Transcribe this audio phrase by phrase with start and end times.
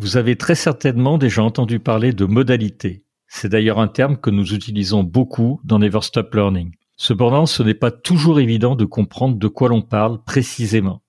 [0.00, 3.02] Vous avez très certainement déjà entendu parler de modalité.
[3.26, 6.70] C'est d'ailleurs un terme que nous utilisons beaucoup dans Never Stop Learning.
[6.96, 11.02] Cependant, ce n'est pas toujours évident de comprendre de quoi l'on parle précisément.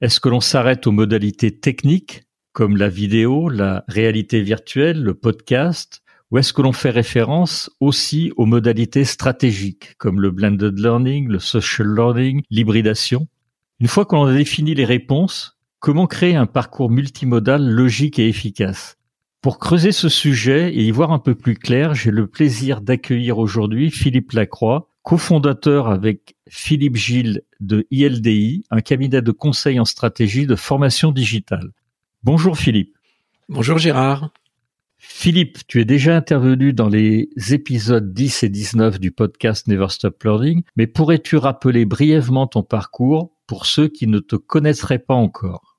[0.00, 2.22] Est-ce que l'on s'arrête aux modalités techniques,
[2.52, 8.32] comme la vidéo, la réalité virtuelle, le podcast, ou est-ce que l'on fait référence aussi
[8.36, 13.26] aux modalités stratégiques, comme le blended learning, le social learning, l'hybridation?
[13.80, 18.98] Une fois qu'on a défini les réponses, Comment créer un parcours multimodal logique et efficace?
[19.40, 23.38] Pour creuser ce sujet et y voir un peu plus clair, j'ai le plaisir d'accueillir
[23.38, 30.46] aujourd'hui Philippe Lacroix, cofondateur avec Philippe Gilles de ILDI, un cabinet de conseil en stratégie
[30.46, 31.72] de formation digitale.
[32.22, 32.96] Bonjour Philippe.
[33.48, 34.30] Bonjour Gérard.
[34.98, 40.22] Philippe, tu es déjà intervenu dans les épisodes 10 et 19 du podcast Never Stop
[40.22, 45.71] Learning, mais pourrais-tu rappeler brièvement ton parcours pour ceux qui ne te connaisseraient pas encore?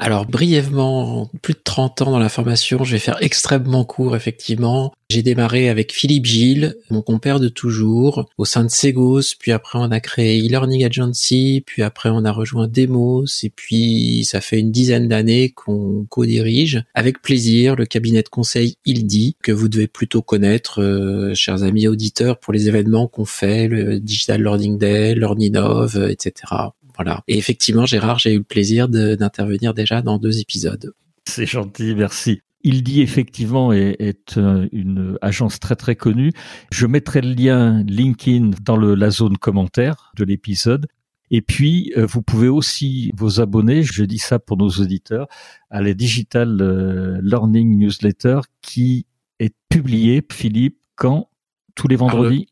[0.00, 4.92] Alors brièvement, plus de 30 ans dans la formation, je vais faire extrêmement court effectivement.
[5.10, 9.78] J'ai démarré avec Philippe Gilles, mon compère de toujours, au sein de Segos, puis après
[9.80, 14.60] on a créé e-learning agency, puis après on a rejoint Demos, et puis ça fait
[14.60, 19.88] une dizaine d'années qu'on co-dirige avec plaisir le cabinet de conseil ILDI, que vous devez
[19.88, 25.14] plutôt connaître, euh, chers amis auditeurs, pour les événements qu'on fait, le Digital Learning Day,
[25.16, 26.54] Learninov, etc.
[26.98, 27.22] Voilà.
[27.28, 30.92] Et effectivement, Gérard, j'ai eu le plaisir d'intervenir déjà dans deux épisodes.
[31.24, 32.42] C'est gentil, merci.
[32.64, 36.32] Il dit effectivement est, est, euh, une agence très très connue.
[36.72, 40.88] Je mettrai le lien LinkedIn dans le, la zone commentaire de l'épisode.
[41.30, 45.28] Et puis, euh, vous pouvez aussi vous abonner, je dis ça pour nos auditeurs,
[45.70, 49.06] à la Digital euh, Learning Newsletter qui
[49.38, 51.28] est publiée, Philippe, quand?
[51.74, 52.46] Tous les vendredis?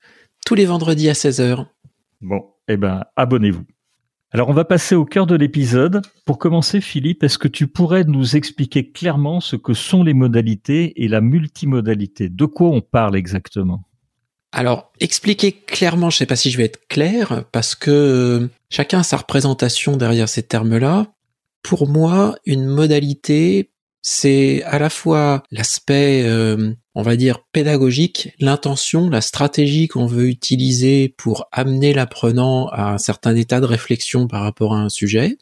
[0.44, 1.66] Tous les vendredis à 16h.
[2.20, 3.64] Bon, eh ben, abonnez-vous.
[4.36, 6.02] Alors on va passer au cœur de l'épisode.
[6.26, 11.02] Pour commencer, Philippe, est-ce que tu pourrais nous expliquer clairement ce que sont les modalités
[11.02, 12.28] et la multimodalité?
[12.28, 13.84] De quoi on parle exactement?
[14.52, 18.48] Alors, expliquer clairement, je ne sais pas si je vais être clair, parce que euh,
[18.68, 21.06] chacun a sa représentation derrière ces termes-là.
[21.62, 23.70] Pour moi, une modalité,
[24.08, 30.28] c'est à la fois l'aspect, euh, on va dire, pédagogique, l'intention, la stratégie qu'on veut
[30.28, 35.38] utiliser pour amener l'apprenant à un certain état de réflexion par rapport à un sujet,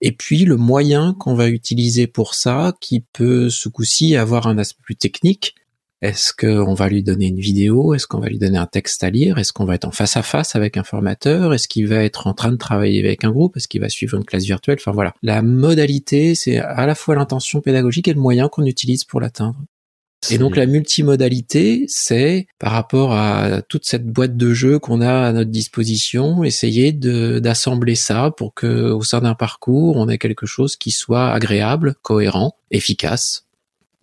[0.00, 4.58] et puis le moyen qu'on va utiliser pour ça, qui peut ce coup-ci avoir un
[4.58, 5.54] aspect plus technique,
[6.02, 7.94] est-ce qu'on va lui donner une vidéo?
[7.94, 9.38] Est-ce qu'on va lui donner un texte à lire?
[9.38, 11.52] Est-ce qu'on va être en face à face avec un formateur?
[11.52, 13.56] Est-ce qu'il va être en train de travailler avec un groupe?
[13.56, 14.78] Est-ce qu'il va suivre une classe virtuelle?
[14.80, 15.12] Enfin voilà.
[15.22, 19.58] La modalité, c'est à la fois l'intention pédagogique et le moyen qu'on utilise pour l'atteindre.
[20.30, 25.28] Et donc la multimodalité, c'est par rapport à toute cette boîte de jeux qu'on a
[25.28, 30.44] à notre disposition, essayer d'assembler ça pour que au sein d'un parcours, on ait quelque
[30.44, 33.46] chose qui soit agréable, cohérent, efficace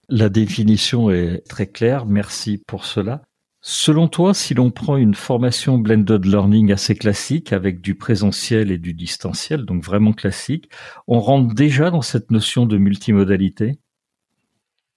[0.10, 3.24] la définition est très claire, merci pour cela.
[3.62, 8.78] Selon toi, si l'on prend une formation blended learning assez classique avec du présentiel et
[8.78, 10.70] du distanciel, donc vraiment classique,
[11.08, 13.80] on rentre déjà dans cette notion de multimodalité?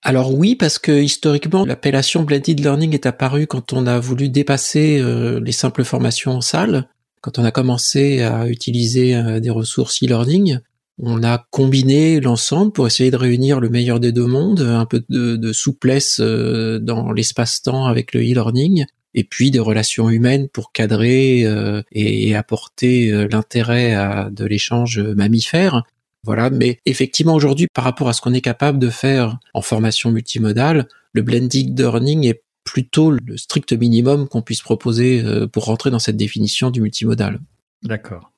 [0.03, 5.01] Alors oui, parce que historiquement, l'appellation blended learning est apparue quand on a voulu dépasser
[5.01, 6.89] euh, les simples formations en salle,
[7.23, 10.61] quand on a commencé à utiliser euh, des ressources e-learning.
[11.03, 15.03] On a combiné l'ensemble pour essayer de réunir le meilleur des deux mondes, un peu
[15.09, 18.85] de, souplesse euh, dans l'espace-temps avec le e-learning,
[19.15, 23.97] et puis des relations humaines pour cadrer euh, et apporter euh, l'intérêt
[24.31, 25.85] de l'échange mammifère.
[26.23, 30.11] Voilà, mais effectivement aujourd'hui, par rapport à ce qu'on est capable de faire en formation
[30.11, 35.99] multimodale, le blending learning est plutôt le strict minimum qu'on puisse proposer pour rentrer dans
[35.99, 37.41] cette définition du multimodal.
[37.83, 38.31] D'accord.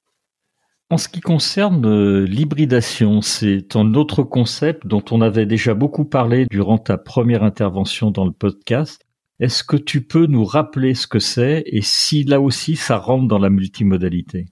[0.92, 6.04] En ce qui concerne euh, l'hybridation, c'est un autre concept dont on avait déjà beaucoup
[6.04, 9.00] parlé durant ta première intervention dans le podcast.
[9.40, 13.26] Est-ce que tu peux nous rappeler ce que c'est et si là aussi ça rentre
[13.26, 14.44] dans la multimodalité?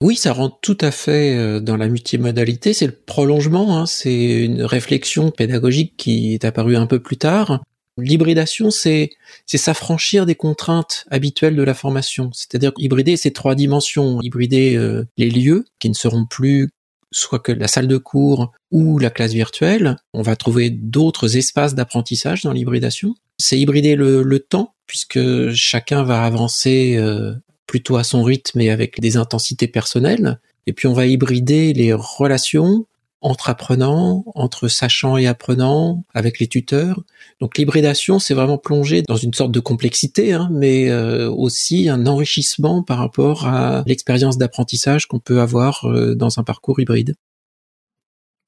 [0.00, 2.72] Oui, ça rentre tout à fait euh, dans la multimodalité.
[2.72, 3.86] C'est le prolongement, hein.
[3.86, 7.64] c'est une réflexion pédagogique qui est apparue un peu plus tard.
[7.98, 9.10] L'hybridation, c'est
[9.46, 15.30] s'affranchir des contraintes habituelles de la formation, c'est-à-dire hybrider ces trois dimensions, hybrider euh, les
[15.30, 16.70] lieux qui ne seront plus
[17.10, 19.96] soit que la salle de cours ou la classe virtuelle.
[20.12, 23.14] On va trouver d'autres espaces d'apprentissage dans l'hybridation.
[23.38, 27.32] C'est hybrider le, temps, puisque chacun va avancer euh,
[27.66, 30.38] plutôt à son rythme et avec des intensités personnelles.
[30.66, 32.86] Et puis on va hybrider les relations
[33.20, 37.02] entre apprenants, entre sachants et apprenants, avec les tuteurs.
[37.40, 42.06] Donc l'hybridation, c'est vraiment plonger dans une sorte de complexité, hein, mais euh, aussi un
[42.06, 47.16] enrichissement par rapport à l'expérience d'apprentissage qu'on peut avoir euh, dans un parcours hybride.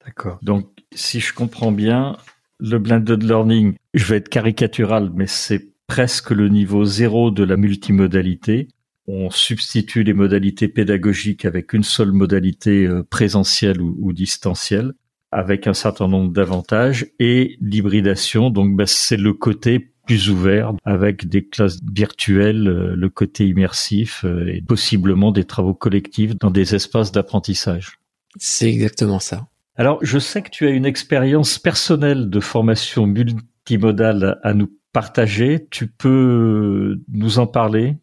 [0.05, 0.39] D'accord.
[0.41, 2.17] Donc si je comprends bien,
[2.59, 7.57] le blended learning, je vais être caricatural, mais c'est presque le niveau zéro de la
[7.57, 8.69] multimodalité
[9.07, 14.93] on substitue les modalités pédagogiques avec une seule modalité euh, présentielle ou, distancielle,
[15.31, 21.27] avec un certain nombre d'avantages, et l'hybridation, donc bah, c'est le côté plus ouvert, avec
[21.27, 26.75] des classes virtuelles, euh, le côté immersif, euh, et possiblement des travaux collectifs dans des
[26.75, 27.99] espaces d'apprentissage.
[28.37, 29.47] C'est exactement ça.
[29.75, 35.65] Alors, je sais que tu as une expérience personnelle de formation multimodale à nous partager.
[35.69, 37.95] Tu peux nous en parler?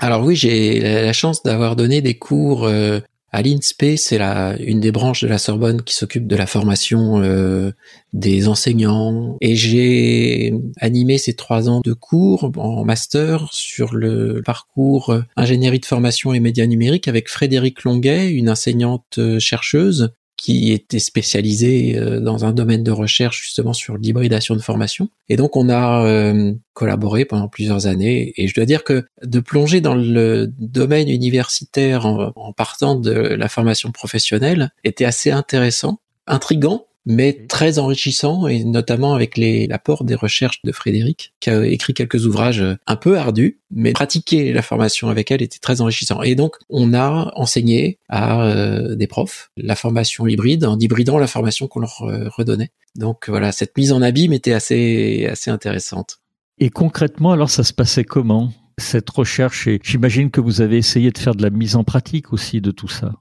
[0.00, 3.00] Alors oui, j'ai la chance d'avoir donné des cours euh,
[3.32, 4.18] à l'INSPE, c'est
[4.58, 7.70] une des branches de la Sorbonne qui s'occupe de la formation euh,
[8.14, 9.36] des enseignants.
[9.42, 15.86] Et j'ai animé ces trois ans de cours en master sur le parcours ingénierie de
[15.86, 22.18] formation et médias numériques avec Frédéric Longuet, une enseignante euh, chercheuse qui était spécialisé euh,
[22.18, 25.10] dans un domaine de recherche justement sur l'hybridation de formation.
[25.28, 28.32] Et donc on a euh, collaboré pendant plusieurs années.
[28.36, 33.48] Et je dois dire que de plonger dans le domaine universitaire en partant de la
[33.50, 40.60] formation professionnelle était assez intéressant, intrigant mais très enrichissant et notamment avec l'apport des recherches
[40.64, 45.30] de Frédéric qui a écrit quelques ouvrages un peu ardus mais pratiquer la formation avec
[45.30, 46.22] elle était très enrichissant.
[46.22, 51.26] Et donc on a enseigné à euh, des profs la formation hybride en hybridant la
[51.26, 52.70] formation qu'on leur euh, redonnait.
[52.96, 56.18] Donc voilà cette mise en abîme était assez assez intéressante.
[56.58, 59.68] Et concrètement alors ça se passait comment cette recherche?
[59.68, 62.70] Et j'imagine que vous avez essayé de faire de la mise en pratique aussi de
[62.70, 63.12] tout ça.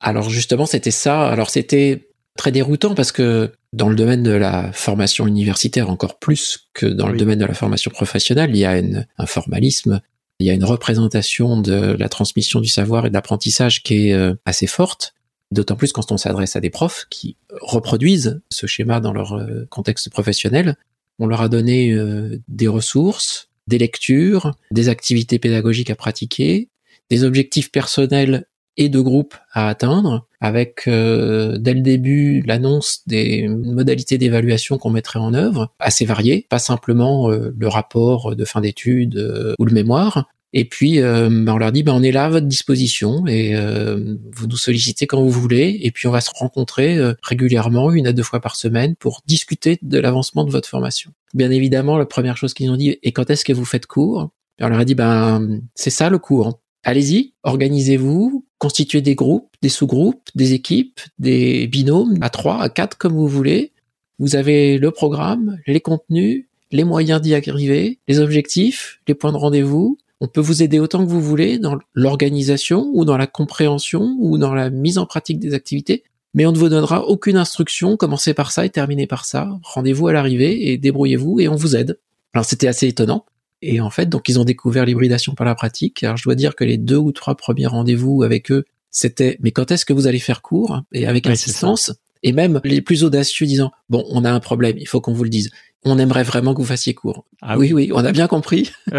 [0.00, 1.28] Alors justement, c'était ça.
[1.28, 2.07] Alors c'était
[2.38, 7.08] très déroutant parce que dans le domaine de la formation universitaire encore plus que dans
[7.08, 8.80] le domaine de la formation professionnelle, il y a
[9.18, 10.00] un formalisme,
[10.38, 14.14] il y a une représentation de la transmission du savoir et de l'apprentissage qui est
[14.14, 15.14] euh, assez forte.
[15.50, 19.66] D'autant plus quand on s'adresse à des profs qui reproduisent ce schéma dans leur euh,
[19.68, 20.76] contexte professionnel.
[21.18, 26.68] On leur a donné euh, des ressources, des lectures, des activités pédagogiques à pratiquer,
[27.10, 28.46] des objectifs personnels
[28.78, 34.90] et de groupe à atteindre, avec euh, dès le début l'annonce des modalités d'évaluation qu'on
[34.90, 39.64] mettrait en œuvre, assez variées, pas simplement euh, le rapport de fin d'études euh, ou
[39.64, 40.28] le mémoire.
[40.54, 44.46] Et puis ben, on leur dit ben on est là à votre disposition et vous
[44.46, 48.22] nous sollicitez quand vous voulez et puis on va se rencontrer régulièrement une à deux
[48.22, 51.10] fois par semaine pour discuter de l'avancement de votre formation.
[51.34, 54.30] Bien évidemment la première chose qu'ils ont dit et quand est-ce que vous faites cours?
[54.58, 56.58] On leur a dit ben c'est ça le cours
[56.88, 62.98] allez-y, organisez-vous, constituez des groupes, des sous-groupes, des équipes, des binômes, à trois, à quatre,
[62.98, 63.72] comme vous voulez.
[64.18, 69.36] Vous avez le programme, les contenus, les moyens d'y arriver, les objectifs, les points de
[69.36, 69.98] rendez-vous.
[70.20, 74.36] On peut vous aider autant que vous voulez dans l'organisation ou dans la compréhension ou
[74.36, 76.02] dans la mise en pratique des activités,
[76.34, 79.48] mais on ne vous donnera aucune instruction, commencez par ça et terminez par ça.
[79.62, 81.98] Rendez-vous à l'arrivée et débrouillez-vous et on vous aide.
[82.34, 83.24] Alors c'était assez étonnant.
[83.62, 86.02] Et en fait, donc ils ont découvert l'hybridation par la pratique.
[86.04, 89.50] Alors je dois dire que les deux ou trois premiers rendez-vous avec eux, c'était mais
[89.50, 90.82] quand est-ce que vous allez faire cours?
[90.92, 91.92] Et avec insistance.
[92.22, 95.24] Et même les plus audacieux disant bon, on a un problème, il faut qu'on vous
[95.24, 95.50] le dise.
[95.84, 97.24] On aimerait vraiment que vous fassiez cours.
[97.40, 98.72] Ah oui, oui, on a bien compris.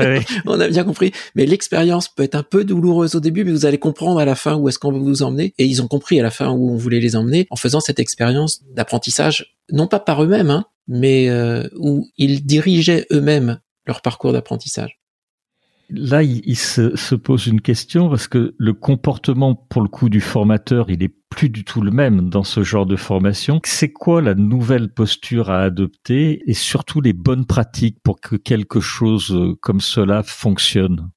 [0.46, 1.12] on a bien compris.
[1.36, 4.36] Mais l'expérience peut être un peu douloureuse au début, mais vous allez comprendre à la
[4.36, 5.54] fin où est-ce qu'on veut vous emmener.
[5.58, 8.00] Et ils ont compris à la fin où on voulait les emmener en faisant cette
[8.00, 14.32] expérience d'apprentissage, non pas par eux-mêmes, hein, mais euh, où ils dirigeaient eux-mêmes leur parcours
[14.32, 15.00] d'apprentissage.
[15.90, 20.92] Là, il, se, pose une question parce que le comportement, pour le coup, du formateur,
[20.92, 23.60] il est plus du tout le même dans ce genre de formation.
[23.66, 28.80] C'est quoi la nouvelle posture à adopter et surtout les bonnes pratiques pour que quelque
[28.80, 31.10] chose euh, comme cela fonctionne?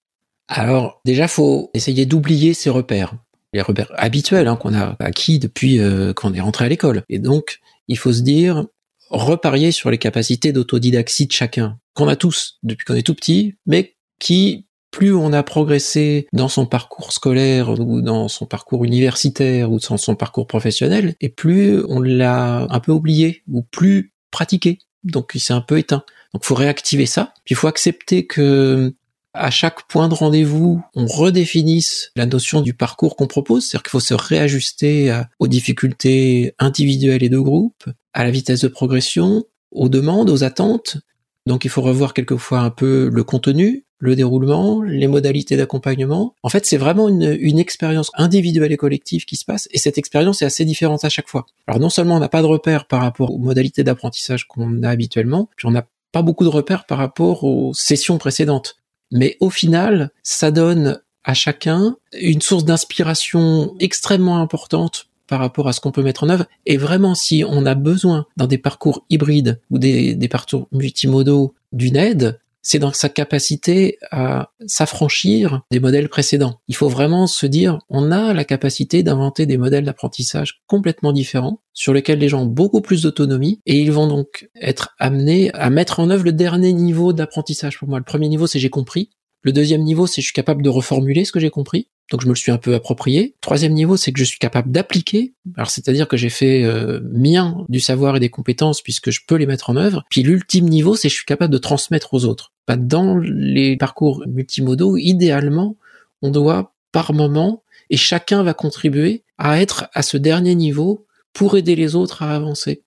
[0.49, 3.14] Alors, déjà, faut essayer d'oublier ses repères,
[3.52, 7.02] les repères habituels hein, qu'on a acquis depuis euh, qu'on est rentré à l'école.
[7.11, 8.64] Et donc, il faut se dire,
[9.12, 13.54] reparier sur les capacités d'autodidaxie de chacun qu'on a tous depuis qu'on est tout petit,
[13.66, 19.73] mais qui plus on a progressé dans son parcours scolaire ou dans son parcours universitaire
[19.73, 24.78] ou dans son parcours professionnel, et plus on l'a un peu oublié ou plus pratiqué.
[25.02, 26.04] Donc il s'est un peu éteint.
[26.35, 27.33] Donc faut réactiver ça.
[27.45, 28.95] Puis il faut accepter que
[29.35, 33.91] à chaque point de rendez-vous, on redéfinisse la notion du parcours qu'on propose, c'est-à-dire qu'il
[33.91, 39.89] faut se réajuster aux difficultés individuelles et de groupe, à la vitesse de progression, aux
[39.89, 40.99] demandes, aux attentes.
[41.47, 46.35] Donc il faut revoir quelquefois un peu le contenu, le déroulement, les modalités d'accompagnement.
[46.43, 49.97] En fait, c'est vraiment une, une expérience individuelle et collective qui se passe, et cette
[49.97, 51.47] expérience est assez différente à chaque fois.
[51.67, 54.91] Alors non seulement on n'a pas de repères par rapport aux modalités d'apprentissage qu'on a
[54.91, 58.77] habituellement, puis on n'a pas beaucoup de repères par rapport aux sessions précédentes.
[59.12, 65.73] Mais au final, ça donne à chacun une source d'inspiration extrêmement importante par rapport à
[65.73, 66.47] ce qu'on peut mettre en œuvre.
[66.66, 71.54] Et vraiment, si on a besoin dans des parcours hybrides ou des, des parcours multimodaux
[71.73, 76.61] d'une aide, c'est dans sa capacité à s'affranchir des modèles précédents.
[76.69, 81.61] Il faut vraiment se dire, on a la capacité d'inventer des modèles d'apprentissage complètement différents,
[81.75, 85.71] sur lesquels les gens ont beaucoup plus d'autonomie, et ils vont donc être amenés à
[85.71, 87.99] mettre en œuvre le dernier niveau d'apprentissage pour moi.
[87.99, 89.11] Le premier niveau, c'est j'ai compris.
[89.43, 92.27] Le deuxième niveau, c'est je suis capable de reformuler ce que j'ai compris donc je
[92.27, 93.35] me le suis un peu approprié.
[93.41, 95.33] Troisième niveau, c'est que je suis capable d'appliquer.
[95.57, 99.37] Alors c'est-à-dire que j'ai fait euh, mien du savoir et des compétences puisque je peux
[99.37, 100.05] les mettre en œuvre.
[100.11, 102.53] Puis l'ultime niveau, c'est que je suis capable de transmettre aux autres.
[102.69, 105.77] Bah, dans les parcours multimodaux, idéalement,
[106.21, 111.57] on doit par moment et chacun va contribuer à être à ce dernier niveau pour
[111.57, 112.83] aider les autres à avancer.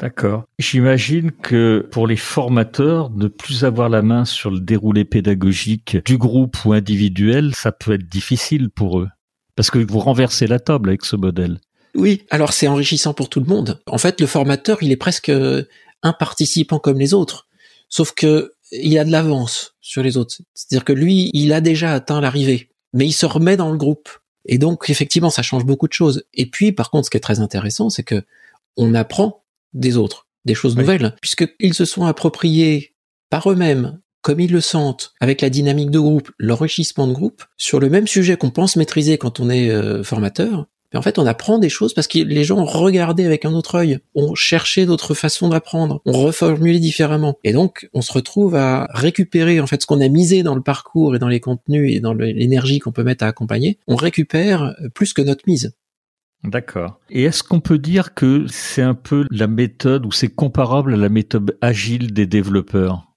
[0.00, 0.44] D'accord.
[0.58, 6.18] J'imagine que pour les formateurs, ne plus avoir la main sur le déroulé pédagogique du
[6.18, 9.08] groupe ou individuel, ça peut être difficile pour eux.
[9.56, 11.60] Parce que vous renversez la table avec ce modèle.
[11.94, 13.80] Oui, alors c'est enrichissant pour tout le monde.
[13.86, 17.46] En fait, le formateur, il est presque un participant comme les autres.
[17.88, 20.38] Sauf que il a de l'avance sur les autres.
[20.54, 22.70] C'est-à-dire que lui, il a déjà atteint l'arrivée.
[22.92, 24.08] Mais il se remet dans le groupe.
[24.46, 26.24] Et donc, effectivement, ça change beaucoup de choses.
[26.34, 28.24] Et puis, par contre, ce qui est très intéressant, c'est que
[28.76, 29.43] on apprend
[29.74, 32.94] des autres, des choses nouvelles, puisqu'ils se sont appropriés
[33.30, 37.78] par eux-mêmes, comme ils le sentent, avec la dynamique de groupe, l'enrichissement de groupe, sur
[37.78, 40.66] le même sujet qu'on pense maîtriser quand on est euh, formateur.
[40.92, 43.52] Mais en fait, on apprend des choses parce que les gens ont regardé avec un
[43.52, 47.36] autre œil, ont cherché d'autres façons d'apprendre, ont reformulé différemment.
[47.42, 50.62] Et donc, on se retrouve à récupérer en fait ce qu'on a misé dans le
[50.62, 53.78] parcours et dans les contenus et dans l'énergie qu'on peut mettre à accompagner.
[53.88, 55.74] On récupère plus que notre mise.
[56.44, 57.00] D'accord.
[57.10, 60.96] Et est-ce qu'on peut dire que c'est un peu la méthode ou c'est comparable à
[60.96, 63.14] la méthode agile des développeurs?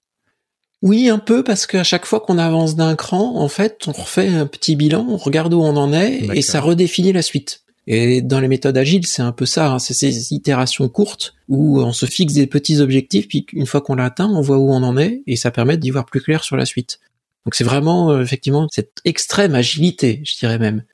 [0.80, 4.28] Oui, un peu, parce qu'à chaque fois qu'on avance d'un cran, en fait, on refait
[4.28, 7.64] un petit bilan, on regarde où on en est, et ça redéfinit la suite.
[7.88, 11.80] Et dans les méthodes agiles, c'est un peu ça, hein, c'est ces itérations courtes où
[11.80, 14.70] on se fixe des petits objectifs, puis une fois qu'on l'a atteint, on voit où
[14.70, 17.00] on en est, et ça permet d'y voir plus clair sur la suite.
[17.44, 20.84] Donc c'est vraiment, euh, effectivement, cette extrême agilité, je dirais même.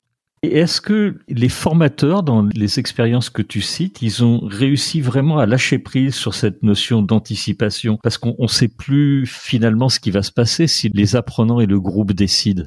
[0.44, 5.38] Et est-ce que les formateurs, dans les expériences que tu cites, ils ont réussi vraiment
[5.38, 7.98] à lâcher prise sur cette notion d'anticipation?
[8.02, 11.66] Parce qu'on ne sait plus finalement ce qui va se passer si les apprenants et
[11.66, 12.64] le groupe décident.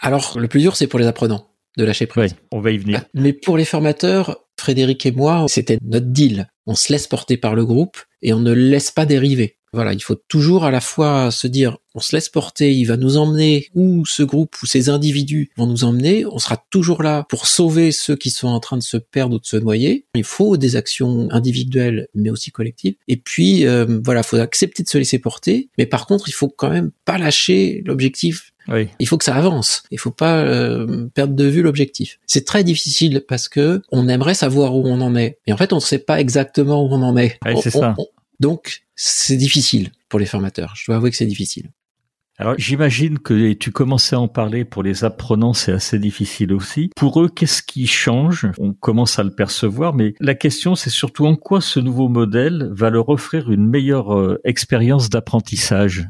[0.00, 1.48] Alors, le plus dur, c'est pour les apprenants
[1.78, 2.32] de lâcher prise.
[2.32, 3.00] Oui, on va y venir.
[3.02, 6.46] Ah, mais pour les formateurs, Frédéric et moi, c'était notre deal.
[6.66, 9.57] On se laisse porter par le groupe et on ne laisse pas dériver.
[9.72, 12.96] Voilà, il faut toujours à la fois se dire, on se laisse porter, il va
[12.96, 16.24] nous emmener où ce groupe ou ces individus vont nous emmener.
[16.26, 19.38] On sera toujours là pour sauver ceux qui sont en train de se perdre ou
[19.38, 20.06] de se noyer.
[20.14, 22.94] Il faut des actions individuelles, mais aussi collectives.
[23.08, 25.68] Et puis, euh, voilà, faut accepter de se laisser porter.
[25.76, 28.88] Mais par contre, il faut quand même pas lâcher l'objectif oui.
[28.98, 29.82] Il faut que ça avance.
[29.90, 32.18] Il faut pas euh, perdre de vue l'objectif.
[32.26, 35.72] C'est très difficile parce que on aimerait savoir où on en est, et en fait
[35.72, 37.38] on ne sait pas exactement où on en est.
[37.46, 37.96] Oui, c'est ça.
[38.40, 40.74] Donc, c'est difficile pour les formateurs.
[40.76, 41.70] Je dois avouer que c'est difficile.
[42.36, 46.90] Alors j'imagine que tu commençais à en parler pour les apprenants, c'est assez difficile aussi.
[46.94, 48.46] Pour eux, qu'est-ce qui change?
[48.58, 52.68] On commence à le percevoir, mais la question c'est surtout en quoi ce nouveau modèle
[52.72, 56.08] va leur offrir une meilleure euh, expérience d'apprentissage?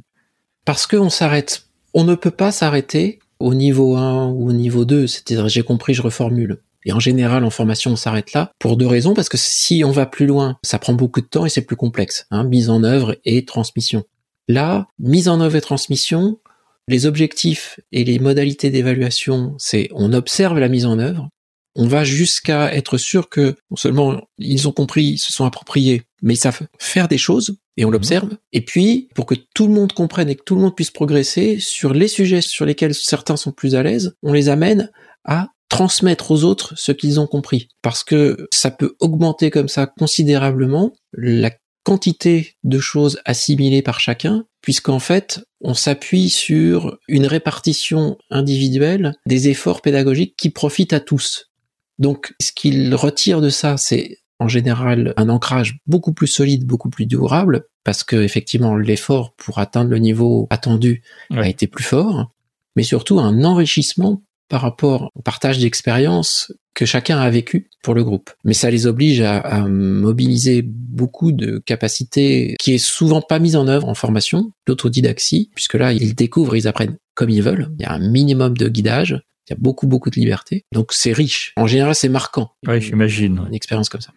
[0.64, 5.06] Parce qu'on s'arrête, on ne peut pas s'arrêter au niveau 1 ou au niveau 2,
[5.06, 6.60] c'est-à-dire j'ai compris, je reformule.
[6.88, 9.90] Et en général, en formation, on s'arrête là pour deux raisons, parce que si on
[9.90, 12.26] va plus loin, ça prend beaucoup de temps et c'est plus complexe.
[12.30, 14.04] Hein, mise en œuvre et transmission.
[14.48, 16.40] Là, mise en œuvre et transmission,
[16.88, 21.28] les objectifs et les modalités d'évaluation, c'est on observe la mise en œuvre,
[21.76, 26.04] on va jusqu'à être sûr que non seulement ils ont compris, ils se sont appropriés,
[26.22, 28.30] mais ils savent faire des choses et on l'observe.
[28.52, 31.60] Et puis, pour que tout le monde comprenne et que tout le monde puisse progresser
[31.60, 34.90] sur les sujets sur lesquels certains sont plus à l'aise, on les amène
[35.24, 37.68] à transmettre aux autres ce qu'ils ont compris.
[37.82, 41.50] Parce que ça peut augmenter comme ça considérablement la
[41.84, 49.48] quantité de choses assimilées par chacun, puisqu'en fait, on s'appuie sur une répartition individuelle des
[49.48, 51.50] efforts pédagogiques qui profitent à tous.
[51.98, 56.90] Donc, ce qu'il retire de ça, c'est en général un ancrage beaucoup plus solide, beaucoup
[56.90, 62.30] plus durable, parce que effectivement l'effort pour atteindre le niveau attendu a été plus fort,
[62.76, 68.04] mais surtout un enrichissement par rapport au partage d'expériences que chacun a vécu pour le
[68.04, 68.30] groupe.
[68.44, 73.56] Mais ça les oblige à, à, mobiliser beaucoup de capacités qui est souvent pas mise
[73.56, 77.68] en œuvre en formation, l'autodidaxie, puisque là, ils découvrent, ils apprennent comme ils veulent.
[77.78, 80.64] Il y a un minimum de guidage, il y a beaucoup, beaucoup de liberté.
[80.72, 81.52] Donc c'est riche.
[81.56, 82.52] En général, c'est marquant.
[82.66, 83.44] Oui, j'imagine.
[83.48, 84.12] Une expérience comme ça.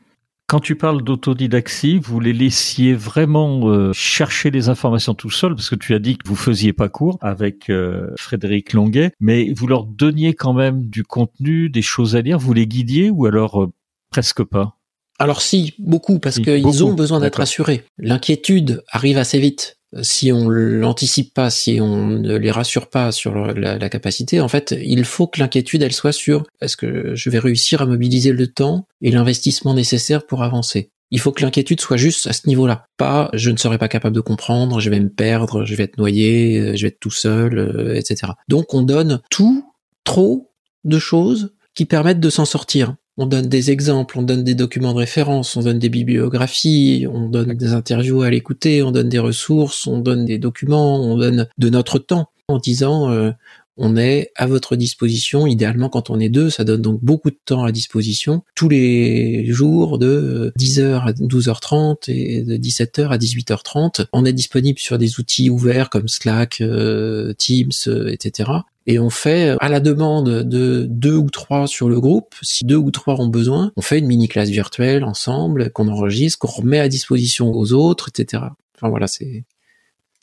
[0.51, 5.69] Quand tu parles d'autodidaxie, vous les laissiez vraiment euh, chercher les informations tout seul, parce
[5.69, 9.65] que tu as dit que vous faisiez pas cours avec euh, Frédéric Longuet, mais vous
[9.65, 13.63] leur donniez quand même du contenu, des choses à lire, vous les guidiez ou alors
[13.63, 13.71] euh,
[14.09, 14.77] presque pas?
[15.19, 17.85] Alors si, beaucoup, parce qu'ils ont besoin d'être assurés.
[17.97, 23.35] L'inquiétude arrive assez vite si on l'anticipe pas, si on ne les rassure pas sur
[23.53, 27.39] la, capacité, en fait, il faut que l'inquiétude, elle soit sur est-ce que je vais
[27.39, 30.91] réussir à mobiliser le temps et l'investissement nécessaire pour avancer?
[31.13, 32.85] Il faut que l'inquiétude soit juste à ce niveau-là.
[32.95, 35.97] Pas je ne serai pas capable de comprendre, je vais me perdre, je vais être
[35.97, 38.31] noyé, je vais être tout seul, euh, etc.
[38.47, 39.69] Donc on donne tout,
[40.05, 40.53] trop
[40.85, 44.93] de choses qui permettent de s'en sortir on donne des exemples, on donne des documents
[44.93, 49.19] de référence, on donne des bibliographies, on donne des interviews à l'écouter, on donne des
[49.19, 53.31] ressources, on donne des documents, on donne de notre temps en disant euh,
[53.77, 55.47] on est à votre disposition.
[55.47, 59.45] Idéalement, quand on est deux, ça donne donc beaucoup de temps à disposition tous les
[59.51, 64.05] jours de 10h à 12h30 et de 17h à 18h30.
[64.13, 68.51] On est disponible sur des outils ouverts comme Slack, euh, Teams, euh, etc
[68.87, 72.77] et on fait à la demande de deux ou trois sur le groupe, si deux
[72.77, 76.79] ou trois ont besoin, on fait une mini classe virtuelle ensemble qu'on enregistre, qu'on remet
[76.79, 78.43] à disposition aux autres, etc.
[78.75, 79.45] Enfin voilà, c'est.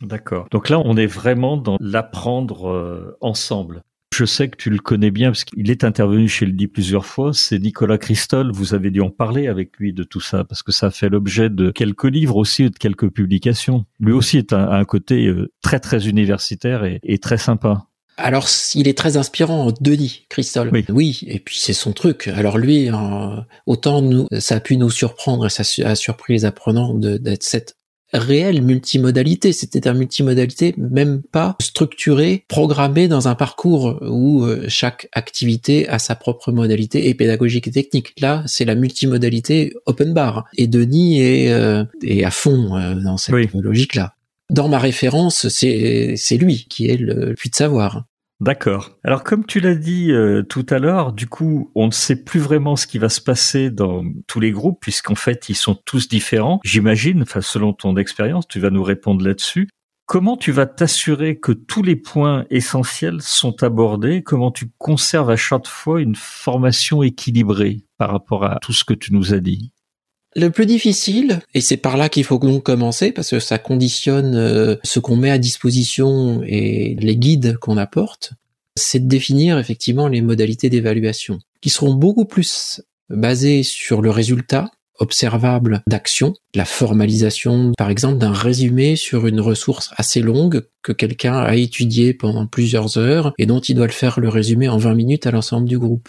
[0.01, 0.47] D'accord.
[0.51, 3.83] Donc là, on est vraiment dans l'apprendre euh, ensemble.
[4.15, 7.05] Je sais que tu le connais bien parce qu'il est intervenu chez le dit plusieurs
[7.05, 7.33] fois.
[7.35, 8.51] C'est Nicolas Christol.
[8.53, 11.51] Vous avez dû en parler avec lui de tout ça parce que ça fait l'objet
[11.51, 13.85] de quelques livres aussi de quelques publications.
[14.01, 17.88] Lui aussi est un, un côté euh, très très universitaire et très sympa.
[18.19, 20.71] Alors, il est très inspirant, Denis Christol.
[20.89, 21.21] Oui.
[21.27, 22.29] et puis c'est son truc.
[22.29, 22.93] Alors lui, euh,
[23.67, 27.77] autant nous, ça a pu nous surprendre et ça a surpris les apprenants d'être cette
[28.13, 29.53] réelle multimodalité.
[29.53, 36.01] C'était un multimodalité même pas structurée, programmée dans un parcours où euh, chaque activité a
[36.01, 38.15] sa propre modalité et pédagogique et technique.
[38.21, 40.45] Là, c'est la multimodalité open bar.
[40.57, 44.15] Et Denis est, euh, est à fond dans cette logique-là
[44.51, 48.05] dans ma référence, c'est lui qui est le puits de savoir.
[48.41, 48.91] D'accord.
[49.03, 52.39] Alors comme tu l'as dit euh, tout à l'heure, du coup, on ne sait plus
[52.39, 56.09] vraiment ce qui va se passer dans tous les groupes puisqu'en fait, ils sont tous
[56.09, 56.61] différents.
[56.65, 59.69] J'imagine, enfin selon ton expérience, tu vas nous répondre là-dessus.
[60.07, 64.23] Comment tu vas t'assurer que tous les points essentiels sont abordés?
[64.23, 68.95] Comment tu conserves à chaque fois une formation équilibrée par rapport à tout ce que
[68.95, 69.73] tu nous as dit?
[70.39, 74.35] Le plus difficile, et c'est par là qu'il faut donc commencer, parce que ça conditionne
[74.37, 78.33] euh, ce qu'on met à disposition et les guides qu'on apporte,
[78.77, 84.71] c'est de définir effectivement les modalités d'évaluation, qui seront beaucoup plus basées sur le résultat
[84.99, 91.39] observable d'action, la formalisation par exemple d'un résumé sur une ressource assez longue que quelqu'un
[91.39, 94.95] a étudié pendant plusieurs heures et dont il doit le faire le résumé en 20
[94.95, 96.09] minutes à l'ensemble du groupe.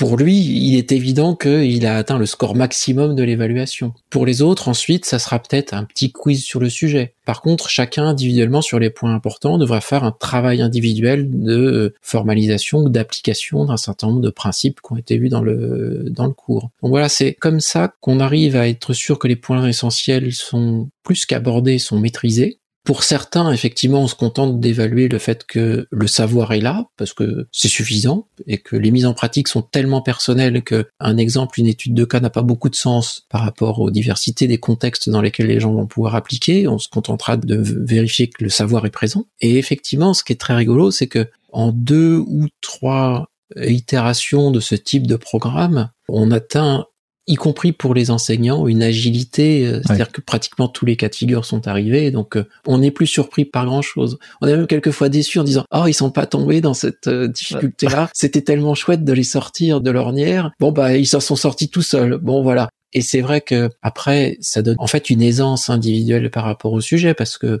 [0.00, 3.92] Pour lui, il est évident qu'il a atteint le score maximum de l'évaluation.
[4.08, 7.12] Pour les autres, ensuite, ça sera peut-être un petit quiz sur le sujet.
[7.26, 12.78] Par contre, chacun individuellement sur les points importants devra faire un travail individuel de formalisation
[12.78, 16.32] ou d'application d'un certain nombre de principes qui ont été vus dans le, dans le
[16.32, 16.70] cours.
[16.82, 20.88] Donc voilà, c'est comme ça qu'on arrive à être sûr que les points essentiels sont
[21.02, 26.06] plus qu'abordés, sont maîtrisés pour certains, effectivement, on se contente d'évaluer le fait que le
[26.06, 30.00] savoir est là, parce que c'est suffisant, et que les mises en pratique sont tellement
[30.02, 33.80] personnelles que un exemple, une étude de cas n'a pas beaucoup de sens par rapport
[33.80, 36.68] aux diversités des contextes dans lesquels les gens vont pouvoir appliquer.
[36.68, 39.26] On se contentera de vérifier que le savoir est présent.
[39.40, 44.60] Et effectivement, ce qui est très rigolo, c'est que en deux ou trois itérations de
[44.60, 46.86] ce type de programme, on atteint
[47.30, 51.14] y compris pour les enseignants, une agilité, euh, c'est-à-dire que pratiquement tous les cas de
[51.14, 54.18] figure sont arrivés, donc euh, on n'est plus surpris par grand-chose.
[54.40, 57.28] On est même quelquefois déçu en disant "Oh, ils sont pas tombés dans cette euh,
[57.28, 58.10] difficulté-là.
[58.14, 60.50] C'était tellement chouette de les sortir de l'ornière.
[60.58, 62.18] Bon bah ils s'en sont sortis tout seuls.
[62.18, 66.44] Bon voilà." Et c'est vrai que après ça donne en fait une aisance individuelle par
[66.44, 67.60] rapport au sujet parce que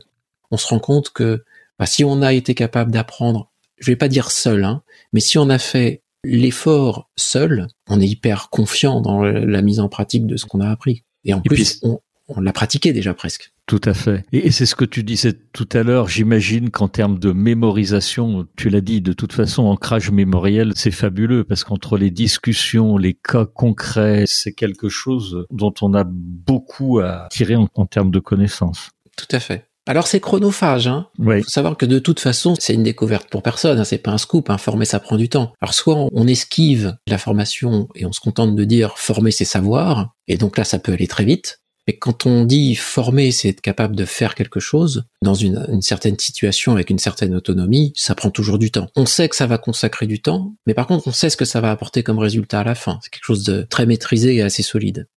[0.50, 1.44] on se rend compte que
[1.78, 5.38] bah, si on a été capable d'apprendre, je vais pas dire seul, hein, mais si
[5.38, 10.36] on a fait l'effort seul, on est hyper confiant dans la mise en pratique de
[10.36, 11.04] ce qu'on a appris.
[11.24, 12.00] Et en plus, on,
[12.40, 13.52] l'a pratiqué déjà presque.
[13.66, 14.24] Tout à fait.
[14.32, 16.08] Et c'est ce que tu disais tout à l'heure.
[16.08, 21.44] J'imagine qu'en termes de mémorisation, tu l'as dit, de toute façon, ancrage mémoriel, c'est fabuleux
[21.44, 27.28] parce qu'entre les discussions, les cas concrets, c'est quelque chose dont on a beaucoup à
[27.30, 28.90] tirer en, termes de connaissances.
[29.16, 29.69] Tout à fait.
[29.90, 31.08] Alors c'est chronophage, hein.
[31.18, 33.82] Il faut savoir que de toute façon, c'est une découverte pour personne, hein.
[33.82, 34.56] c'est pas un scoop, hein.
[34.56, 35.52] former ça prend du temps.
[35.60, 40.14] Alors soit on esquive la formation et on se contente de dire former ses savoirs,
[40.28, 43.62] et donc là ça peut aller très vite, mais quand on dit former, c'est être
[43.62, 48.30] capable de faire quelque chose dans une, certaine situation avec une certaine autonomie, ça prend
[48.30, 48.86] toujours du temps.
[48.94, 51.44] On sait que ça va consacrer du temps, mais par contre, on sait ce que
[51.44, 53.00] ça va apporter comme résultat à la fin.
[53.02, 55.08] C'est quelque chose de très maîtrisé et assez solide.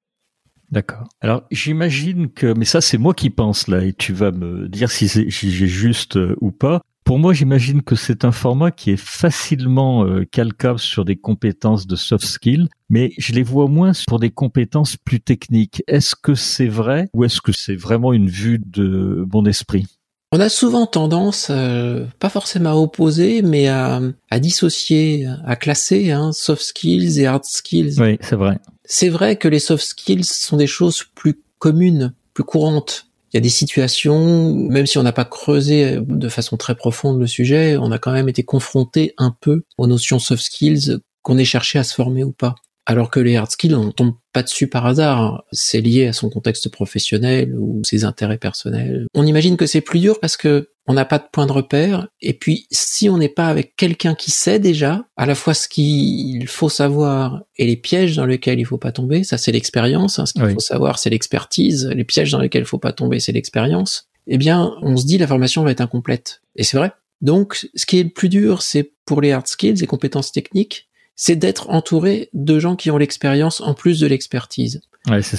[0.72, 1.08] D'accord.
[1.22, 4.90] Alors j'imagine que, mais ça c'est moi qui pense là, et tu vas me dire
[4.90, 6.82] si j'ai juste euh, ou pas.
[7.04, 11.86] Pour moi, j'imagine que c'est un format qui est facilement euh, calcable sur des compétences
[11.86, 15.84] de soft skills, mais je les vois moins pour des compétences plus techniques.
[15.88, 19.86] Est-ce que c'est vrai ou est-ce que c'est vraiment une vue de mon esprit?
[20.32, 24.02] On a souvent tendance, euh, pas forcément à opposer, mais à,
[24.40, 28.00] dissocier, à classer hein, soft skills et hard skills.
[28.00, 28.58] Oui, c'est vrai.
[28.86, 33.40] C'est vrai que les soft skills sont des choses plus communes, plus courantes il y
[33.40, 37.78] a des situations, même si on n'a pas creusé de façon très profonde le sujet,
[37.78, 41.80] on a quand même été confronté un peu aux notions soft skills qu'on ait cherché
[41.80, 42.54] à se former ou pas.
[42.86, 45.46] Alors que les hard skills, on tombe pas dessus par hasard.
[45.52, 49.08] C'est lié à son contexte professionnel ou ses intérêts personnels.
[49.16, 52.08] On imagine que c'est plus dur parce que on n'a pas de point de repère.
[52.22, 55.68] Et puis, si on n'est pas avec quelqu'un qui sait déjà, à la fois ce
[55.68, 60.20] qu'il faut savoir et les pièges dans lesquels il faut pas tomber, ça c'est l'expérience.
[60.20, 60.26] Hein.
[60.26, 61.88] Ce qu'il faut savoir, c'est l'expertise.
[61.96, 64.10] Les pièges dans lesquels il faut pas tomber, c'est l'expérience.
[64.28, 66.42] Eh bien, on se dit la formation va être incomplète.
[66.56, 66.92] Et c'est vrai.
[67.22, 70.90] Donc, ce qui est le plus dur, c'est pour les hard skills et compétences techniques,
[71.16, 74.82] c'est d'être entouré de gens qui ont l'expérience en plus de l'expertise.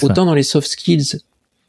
[0.01, 1.19] Autant dans les soft skills,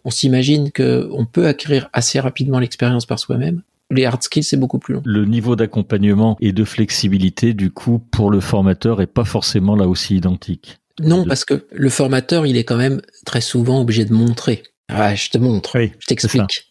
[0.07, 3.63] on s'imagine qu'on peut acquérir assez rapidement l'expérience par soi-même.
[3.91, 5.03] Les hard skills, c'est beaucoup plus long.
[5.05, 9.89] Le niveau d'accompagnement et de flexibilité, du coup, pour le formateur est pas forcément là
[9.89, 10.79] aussi identique.
[11.01, 14.63] Non, parce que le formateur, il est quand même très souvent obligé de montrer.
[14.89, 16.71] Ah, je te montre, je t'explique.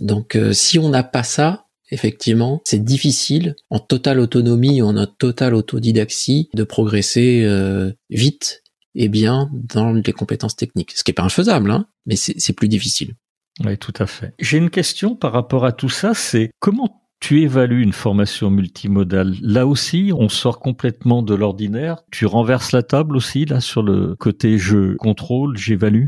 [0.00, 5.54] Donc, euh, si on n'a pas ça, effectivement, c'est difficile en totale autonomie, en totale
[5.54, 8.62] autodidaxie, de progresser euh, vite
[8.94, 10.92] et bien dans les compétences techniques.
[10.92, 13.14] Ce qui est pas infaisable, hein, mais c'est plus difficile.
[13.64, 14.34] Oui, tout à fait.
[14.38, 19.34] J'ai une question par rapport à tout ça, c'est comment tu évalues une formation multimodale?
[19.42, 22.02] Là aussi, on sort complètement de l'ordinaire.
[22.12, 26.06] Tu renverses la table aussi, là, sur le côté je contrôle, j'évalue?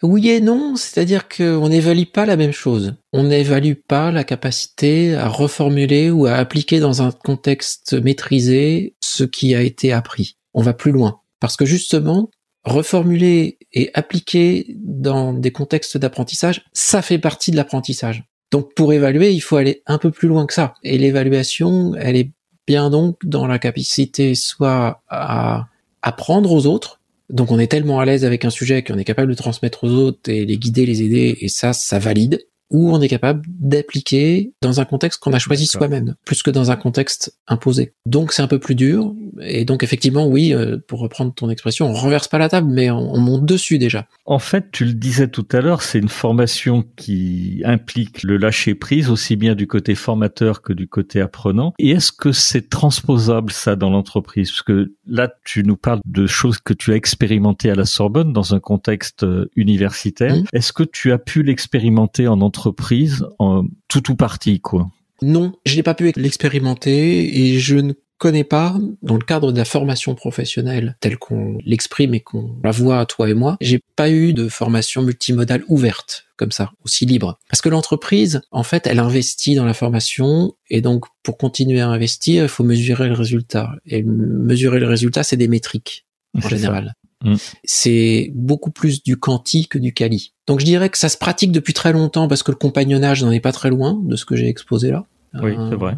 [0.00, 2.94] Oui et non, c'est-à-dire qu'on n'évalue pas la même chose.
[3.12, 9.24] On n'évalue pas la capacité à reformuler ou à appliquer dans un contexte maîtrisé ce
[9.24, 10.36] qui a été appris.
[10.54, 11.20] On va plus loin.
[11.40, 12.30] Parce que justement,
[12.64, 18.24] reformuler et appliquer dans des contextes d'apprentissage, ça fait partie de l'apprentissage.
[18.50, 20.74] Donc pour évaluer, il faut aller un peu plus loin que ça.
[20.82, 22.30] Et l'évaluation, elle est
[22.66, 25.66] bien donc dans la capacité soit à
[26.02, 29.30] apprendre aux autres, donc on est tellement à l'aise avec un sujet qu'on est capable
[29.30, 33.00] de transmettre aux autres et les guider, les aider, et ça, ça valide ou on
[33.00, 37.34] est capable d'appliquer dans un contexte qu'on a choisi soi-même, plus que dans un contexte
[37.46, 37.94] imposé.
[38.06, 41.88] Donc c'est un peu plus dur, et donc effectivement, oui, euh, pour reprendre ton expression,
[41.88, 44.06] on renverse pas la table, mais on, on monte dessus déjà.
[44.26, 48.74] En fait, tu le disais tout à l'heure, c'est une formation qui implique le lâcher
[48.74, 51.72] prise aussi bien du côté formateur que du côté apprenant.
[51.78, 54.50] Et est-ce que c'est transposable ça dans l'entreprise?
[54.50, 58.32] Parce que là, tu nous parles de choses que tu as expérimentées à la Sorbonne
[58.32, 60.36] dans un contexte euh, universitaire.
[60.36, 60.44] Mmh.
[60.52, 64.90] Est-ce que tu as pu l'expérimenter en entreprise entreprise en tout ou partie, quoi.
[65.22, 69.58] Non, je n'ai pas pu l'expérimenter et je ne connais pas, dans le cadre de
[69.58, 74.10] la formation professionnelle telle qu'on l'exprime et qu'on la voit toi et moi, j'ai pas
[74.10, 77.38] eu de formation multimodale ouverte comme ça, aussi libre.
[77.48, 81.88] Parce que l'entreprise, en fait, elle investit dans la formation et donc pour continuer à
[81.88, 83.72] investir, il faut mesurer le résultat.
[83.86, 86.94] Et mesurer le résultat, c'est des métriques en général.
[87.24, 87.34] Mm.
[87.64, 90.32] C'est beaucoup plus du quanti que du quali.
[90.46, 93.30] Donc je dirais que ça se pratique depuis très longtemps parce que le compagnonnage n'en
[93.30, 95.04] est pas très loin de ce que j'ai exposé là.
[95.42, 95.94] Oui, c'est vrai.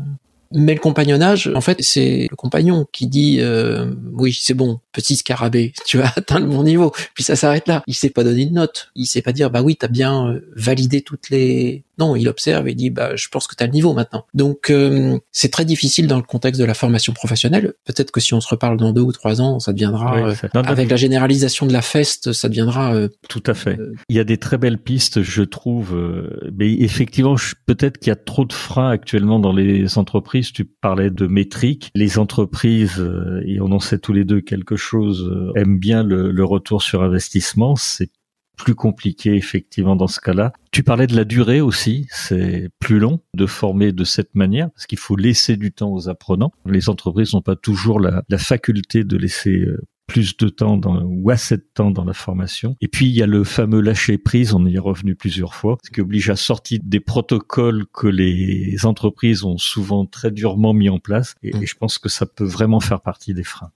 [0.52, 5.14] Mais le compagnonnage, en fait, c'est le compagnon qui dit euh, oui, c'est bon, petit
[5.14, 6.92] scarabée, tu as atteint mon niveau.
[7.14, 7.84] Puis ça s'arrête là.
[7.86, 8.90] Il sait pas donner une note.
[8.96, 11.84] Il sait pas dire bah oui, t'as bien euh, validé toutes les.
[12.00, 14.24] Non, il observe et dit bah je pense que t'as le niveau maintenant.
[14.34, 17.74] Donc euh, c'est très difficile dans le contexte de la formation professionnelle.
[17.84, 20.96] Peut-être que si on se reparle dans deux ou trois ans, ça deviendra avec la
[20.96, 22.94] généralisation de la feste, ça deviendra.
[23.28, 23.78] Tout à fait.
[24.08, 25.96] Il y a des très belles pistes, je trouve.
[26.56, 27.36] mais effectivement,
[27.66, 31.90] peut-être qu'il y a trop de freins actuellement dans les entreprises tu parlais de métriques.
[31.94, 36.02] Les entreprises, euh, et on en sait tous les deux quelque chose, euh, aiment bien
[36.02, 37.76] le, retour sur investissement.
[37.76, 38.10] C'est
[38.60, 40.52] plus compliqué effectivement dans ce cas-là.
[40.70, 44.86] Tu parlais de la durée aussi, c'est plus long de former de cette manière parce
[44.86, 46.52] qu'il faut laisser du temps aux apprenants.
[46.66, 51.02] Les entreprises n'ont pas toujours la, la faculté de laisser euh, plus de temps dans,
[51.02, 52.76] ou assez de temps dans la formation.
[52.80, 55.78] Et puis il y a le fameux lâcher prise, on y est revenu plusieurs fois,
[55.82, 60.90] ce qui oblige à sortir des protocoles que les entreprises ont souvent très durement mis
[60.90, 61.34] en place.
[61.42, 63.70] Et, et je pense que ça peut vraiment faire partie des freins.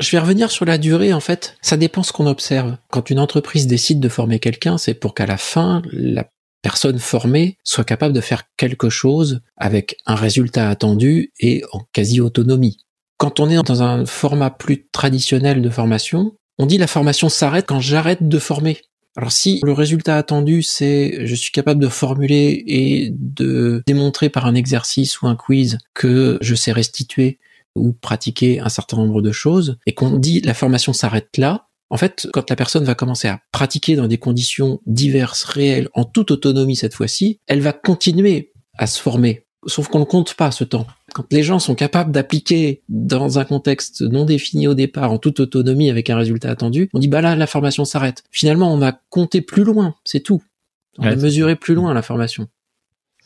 [0.00, 1.56] Je vais revenir sur la durée, en fait.
[1.60, 2.76] Ça dépend ce qu'on observe.
[2.90, 6.24] Quand une entreprise décide de former quelqu'un, c'est pour qu'à la fin, la
[6.62, 12.78] personne formée soit capable de faire quelque chose avec un résultat attendu et en quasi-autonomie.
[13.16, 17.66] Quand on est dans un format plus traditionnel de formation, on dit la formation s'arrête
[17.66, 18.78] quand j'arrête de former.
[19.16, 24.46] Alors si le résultat attendu c'est je suis capable de formuler et de démontrer par
[24.46, 27.40] un exercice ou un quiz que je sais restituer
[27.78, 31.96] ou pratiquer un certain nombre de choses et qu'on dit la formation s'arrête là, en
[31.96, 36.30] fait, quand la personne va commencer à pratiquer dans des conditions diverses, réelles, en toute
[36.30, 39.46] autonomie cette fois-ci, elle va continuer à se former.
[39.66, 40.86] Sauf qu'on ne compte pas ce temps.
[41.14, 45.40] Quand les gens sont capables d'appliquer dans un contexte non défini au départ, en toute
[45.40, 48.22] autonomie avec un résultat attendu, on dit bah là la formation s'arrête.
[48.30, 50.42] Finalement, on a compté plus loin, c'est tout.
[50.98, 52.48] On a mesuré plus loin la formation.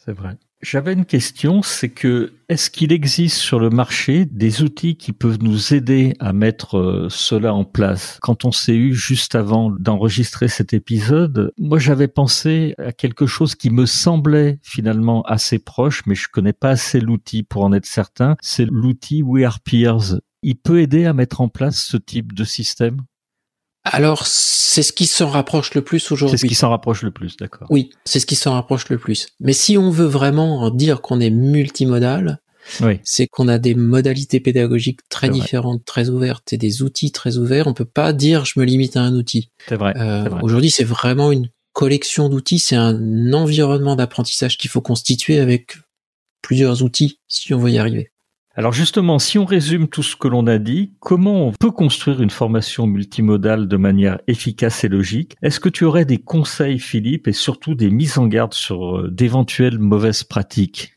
[0.05, 0.37] C'est vrai.
[0.62, 5.42] J'avais une question, c'est que est-ce qu'il existe sur le marché des outils qui peuvent
[5.42, 8.18] nous aider à mettre euh, cela en place?
[8.22, 13.57] Quand on s'est eu juste avant d'enregistrer cet épisode, moi j'avais pensé à quelque chose
[13.57, 17.87] qui me semblait finalement assez proche, mais je connais pas assez l'outil pour en être
[17.87, 18.37] certain.
[18.40, 20.20] C'est l'outil We Are Peers.
[20.44, 22.98] Il peut aider à mettre en place ce type de système?
[23.85, 26.38] Alors, c'est ce qui s'en rapproche le plus aujourd'hui.
[26.38, 27.66] C'est ce qui s'en rapproche le plus, d'accord.
[27.68, 29.29] Oui, c'est ce qui s'en rapproche le plus.
[29.40, 32.40] Mais si on veut vraiment dire qu'on est multimodal,
[32.81, 33.01] oui.
[33.03, 37.66] c'est qu'on a des modalités pédagogiques très différentes, très ouvertes et des outils très ouverts.
[37.66, 39.51] On peut pas dire je me limite à un outil.
[39.68, 39.95] C'est vrai.
[39.97, 42.61] Euh, aujourd'hui, c'est vraiment une collection d'outils.
[42.61, 45.77] C'est un environnement d'apprentissage qu'il faut constituer avec
[46.40, 48.12] plusieurs outils si on veut y arriver.
[48.55, 52.21] Alors justement, si on résume tout ce que l'on a dit, comment on peut construire
[52.21, 55.37] une formation multimodale de manière efficace et logique?
[55.41, 59.11] Est-ce que tu aurais des conseils, Philippe, et surtout des mises en garde sur euh,
[59.11, 60.93] d'éventuelles mauvaises pratiques?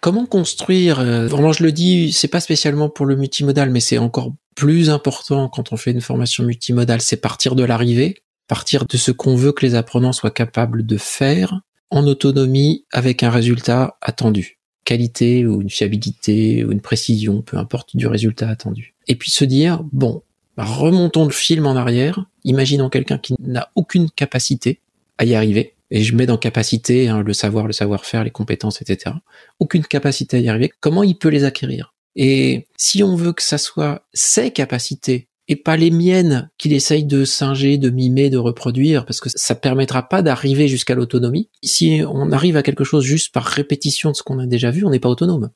[0.00, 3.98] Comment construire euh, Vraiment, je le dis, c'est pas spécialement pour le multimodal, mais c'est
[3.98, 8.16] encore plus important quand on fait une formation multimodale, c'est partir de l'arrivée,
[8.48, 13.22] partir de ce qu'on veut que les apprenants soient capables de faire en autonomie avec
[13.22, 14.57] un résultat attendu
[14.88, 18.94] qualité ou une fiabilité ou une précision, peu importe du résultat attendu.
[19.06, 20.22] Et puis se dire, bon,
[20.56, 24.80] remontons le film en arrière, imaginons quelqu'un qui n'a aucune capacité
[25.18, 28.80] à y arriver, et je mets dans capacité hein, le savoir, le savoir-faire, les compétences,
[28.80, 29.16] etc.
[29.58, 31.92] Aucune capacité à y arriver, comment il peut les acquérir?
[32.16, 37.04] Et si on veut que ça soit ses capacités et pas les miennes qu'il essaye
[37.04, 41.48] de singer, de mimer, de reproduire, parce que ça permettra pas d'arriver jusqu'à l'autonomie.
[41.64, 44.84] Si on arrive à quelque chose juste par répétition de ce qu'on a déjà vu,
[44.84, 45.50] on n'est pas autonome.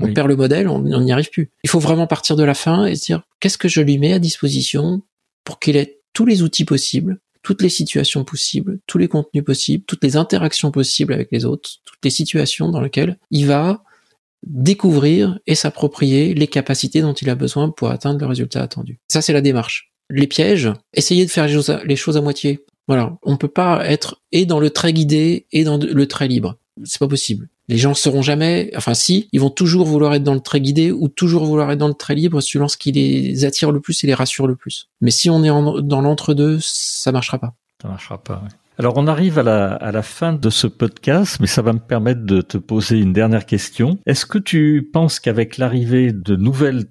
[0.00, 1.50] On perd le modèle, on n'y arrive plus.
[1.64, 4.12] Il faut vraiment partir de la fin et se dire qu'est-ce que je lui mets
[4.12, 5.02] à disposition
[5.44, 9.84] pour qu'il ait tous les outils possibles, toutes les situations possibles, tous les contenus possibles,
[9.86, 13.84] toutes les interactions possibles avec les autres, toutes les situations dans lesquelles il va
[14.46, 19.00] découvrir et s'approprier les capacités dont il a besoin pour atteindre le résultat attendu.
[19.08, 19.92] Ça, c'est la démarche.
[20.08, 21.46] Les pièges, essayer de faire
[21.84, 22.64] les choses à, moitié.
[22.86, 26.56] Voilà, on peut pas être et dans le très guidé et dans le très libre.
[26.84, 27.48] C'est pas possible.
[27.68, 30.92] Les gens seront jamais, enfin si, ils vont toujours vouloir être dans le très guidé
[30.92, 34.04] ou toujours vouloir être dans le très libre selon ce qui les attire le plus
[34.04, 34.88] et les rassure le plus.
[35.00, 37.54] Mais si on est dans l'entre-deux, ça marchera pas.
[37.82, 38.40] Ça marchera pas.
[38.44, 38.50] oui.
[38.78, 42.42] Alors on arrive à la, fin de ce podcast, mais ça va me permettre de
[42.42, 43.98] te poser une dernière question.
[44.04, 46.84] Est-ce que tu penses qu'avec l'arrivée de nouvelles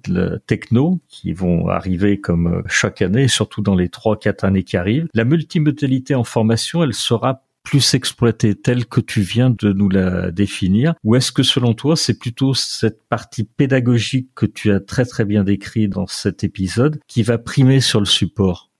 [0.48, 4.76] techno qui vont arriver comme euh, chaque année, surtout dans les trois, quatre années qui
[4.76, 9.88] arrivent, la multimodalité en formation, elle sera plus exploitée telle que tu viens de nous
[9.88, 10.94] la définir?
[11.04, 15.24] Ou est-ce que selon toi, c'est plutôt cette partie pédagogique que tu as très très
[15.24, 18.70] bien décrit dans cet épisode qui va primer sur le support?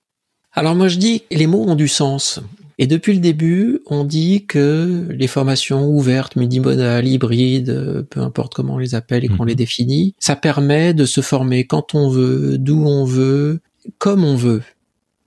[0.52, 2.40] Alors moi je dis, les mots ont du sens.
[2.78, 8.74] Et depuis le début, on dit que les formations ouvertes, multimodales, hybrides, peu importe comment
[8.74, 9.48] on les appelle et qu'on mhm.
[9.48, 13.60] les définit, ça permet de se former quand on veut, d'où on veut,
[13.98, 14.62] comme on veut.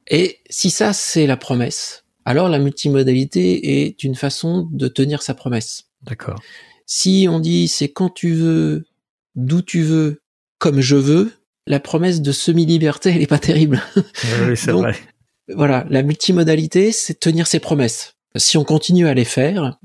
[0.07, 5.33] Et si ça, c'est la promesse, alors la multimodalité est une façon de tenir sa
[5.33, 5.85] promesse.
[6.03, 6.39] D'accord.
[6.85, 8.85] Si on dit c'est quand tu veux,
[9.35, 10.21] d'où tu veux,
[10.59, 11.31] comme je veux,
[11.65, 13.81] la promesse de semi-liberté, elle est pas terrible.
[14.45, 14.95] Oui, c'est vrai
[15.55, 18.15] voilà, la multimodalité, c'est tenir ses promesses.
[18.35, 19.79] Si on continue à les faire,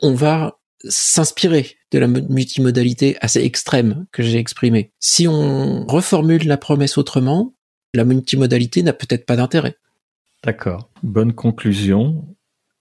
[0.00, 4.92] on va s'inspirer de la multimodalité assez extrême que j'ai exprimée.
[5.00, 7.54] Si on reformule la promesse autrement,
[7.94, 9.76] la multimodalité n'a peut-être pas d'intérêt.
[10.44, 10.88] D'accord.
[11.02, 12.24] Bonne conclusion.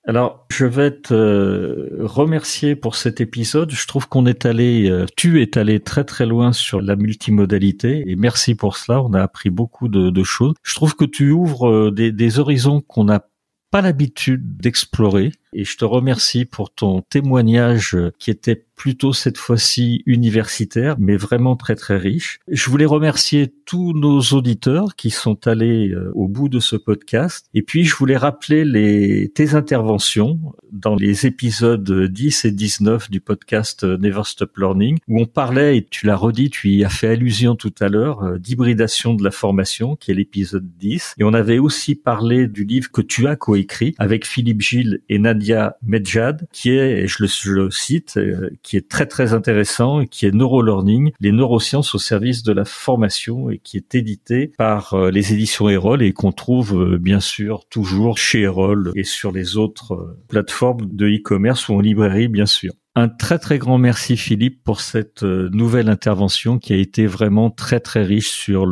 [0.10, 3.72] Alors, je vais te euh, remercier pour cet épisode.
[3.72, 8.10] Je trouve qu'on est allé, euh, tu es allé très très loin sur la multimodalité
[8.10, 9.04] et merci pour cela.
[9.04, 10.54] On a appris beaucoup de, choses.
[10.64, 13.28] Je trouve que tu ouvres euh, des horizons qu'on n'a
[13.70, 20.04] pas l'habitude d'explorer et je te remercie pour ton témoignage qui était plutôt cette fois-ci
[20.06, 22.40] universitaire, mais vraiment très très riche.
[22.48, 27.48] Je voulais remercier tous nos auditeurs qui sont allés euh, au bout de ce podcast.
[27.56, 30.40] Et puis je voulais rappeler les, tes interventions
[30.72, 35.84] dans les épisodes 10 et 19 du podcast Never Stop Learning, où on parlait, et
[35.84, 39.32] tu l'as redit, tu y as fait allusion tout à l'heure, euh, d'hybridation de la
[39.32, 41.16] formation, qui est l'épisode 10.
[41.18, 45.18] Et on avait aussi parlé du livre que tu as coécrit avec Philippe Gilles et
[45.18, 45.47] Nadia
[45.82, 48.20] Medjad, qui est, je le, je le cite,
[48.64, 52.66] qui est très très intéressant et qui est Neurolearning, les neurosciences au service de la
[52.66, 57.20] formation et qui est édité par euh, les éditions Erol et qu'on trouve euh, bien
[57.20, 62.28] sûr toujours chez Erol et sur les autres euh, plateformes de e-commerce ou en librairie
[62.28, 62.74] bien sûr.
[62.96, 67.80] Un très très grand merci Philippe pour cette nouvelle intervention qui a été vraiment très
[67.80, 68.66] très riche sur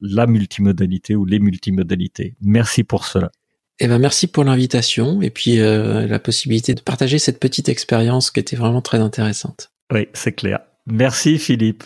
[0.00, 2.36] la multimodalité ou les multimodalités.
[2.40, 3.32] Merci pour cela.
[3.80, 8.30] Eh ben merci pour l'invitation et puis euh, la possibilité de partager cette petite expérience
[8.30, 9.72] qui était vraiment très intéressante.
[9.92, 10.60] Oui, c'est clair.
[10.86, 11.82] Merci Philippe.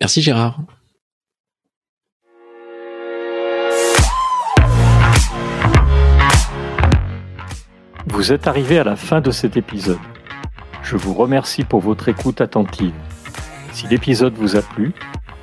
[0.00, 0.60] Merci Gérard.
[8.06, 9.98] Vous êtes arrivé à la fin de cet épisode.
[10.84, 12.94] Je vous remercie pour votre écoute attentive.
[13.72, 14.92] Si l'épisode vous a plu,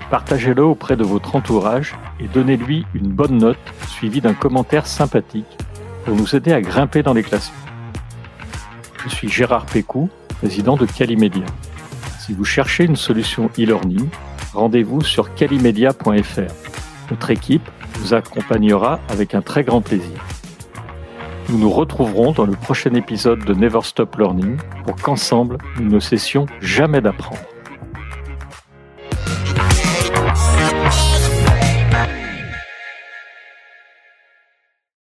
[0.09, 5.57] partagez-le auprès de votre entourage et donnez-lui une bonne note suivie d'un commentaire sympathique
[6.05, 7.55] pour nous aider à grimper dans les classements.
[9.03, 11.45] Je suis Gérard Pécou, président de Calimedia.
[12.19, 14.07] Si vous cherchez une solution e-learning,
[14.53, 16.53] rendez-vous sur calimedia.fr.
[17.11, 20.23] Notre équipe vous accompagnera avec un très grand plaisir.
[21.49, 25.99] Nous nous retrouverons dans le prochain épisode de Never Stop Learning pour qu'ensemble, nous ne
[25.99, 27.39] cessions jamais d'apprendre.